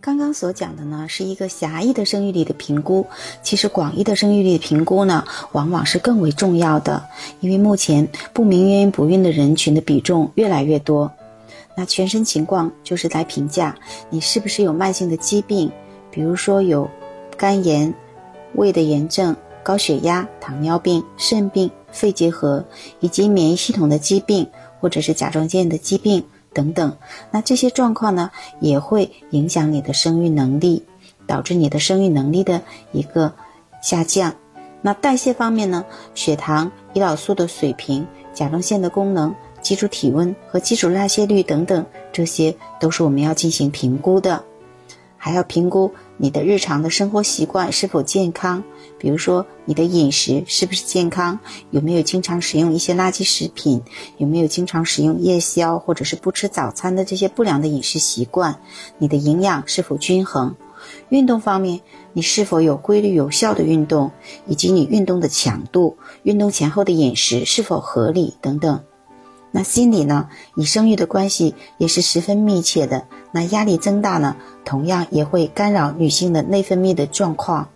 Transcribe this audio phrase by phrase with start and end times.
[0.00, 3.04] 刚刚所讲的呢，是一个狭义的生育力的评估。
[3.42, 7.04] 其实广义的生育力的评估呢，往往是更为重要的，
[7.40, 11.10] 因为目前不明原因不孕的人群的比重越来越多。
[11.74, 13.74] 那全身情况就是来评价
[14.10, 15.70] 你是不是有慢性的疾病，
[16.10, 16.88] 比如说有
[17.36, 17.92] 肝炎、
[18.54, 22.64] 胃的炎症、高血压、糖尿病、肾病、肺结核，
[23.00, 24.48] 以及免疫系统的疾病，
[24.80, 26.24] 或者是甲状腺的疾病。
[26.52, 26.96] 等等，
[27.30, 28.30] 那这些状况呢，
[28.60, 30.84] 也会影响你的生育能力，
[31.26, 32.62] 导致你的生育能力的
[32.92, 33.32] 一个
[33.82, 34.34] 下降。
[34.80, 35.84] 那代谢方面呢，
[36.14, 44.44] 血糖、胰岛素的水平、甲状腺的功能、基础体温和基础代谢率等等，这些都是我们要进行评估的。
[45.28, 48.64] 还要评估你的日常的生活习惯是否健康，
[48.98, 51.38] 比如说你的饮食是不是健康，
[51.70, 53.82] 有没有经常使用一些垃圾食品，
[54.16, 58.58] 有没有经常使用夜宵或者是不吃早餐的这些不良的饮食习惯，
[58.96, 60.56] 你的营养是否均衡，
[61.10, 61.82] 运动方面
[62.14, 64.10] 你是否有规律有效的运动，
[64.46, 68.80] 以及你运动的强度，运动前后的饮食是否合理等等。
[69.50, 73.06] 那心理呢，与生育的关系也是十分密切的。
[73.32, 77.68] 那压力增大呢，同样也会干扰女性的内分泌的状况。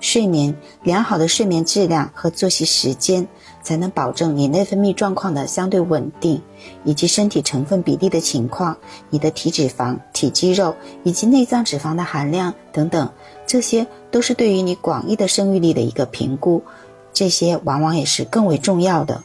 [0.00, 3.26] 睡眠良好的睡眠质量和作息时间，
[3.64, 6.40] 才能保证你内分泌状况的相对稳定，
[6.84, 8.76] 以及身体成分比例的情况，
[9.10, 13.10] 你的体脂肪、体肌肉以及内脏脂肪的含量等等，
[13.44, 16.62] 这些都是对于你广义的生育力的一个评估。
[17.12, 19.24] 这些往往也是更为重要的。